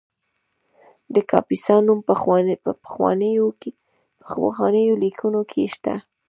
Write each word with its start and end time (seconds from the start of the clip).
د 1.13 1.15
کاپیسا 1.31 1.75
نوم 1.85 1.99
په 2.65 2.71
پخوانیو 2.81 4.93
لیکنو 5.03 5.41
کې 5.51 5.63
شته 5.73 5.93